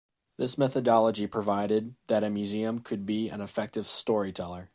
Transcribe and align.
This 0.39 0.57
methodology 0.57 1.27
provided 1.27 1.93
that 2.07 2.23
a 2.23 2.29
museum 2.31 2.79
could 2.79 3.05
be 3.05 3.29
an 3.29 3.39
effective 3.39 3.85
storyteller. 3.85 4.69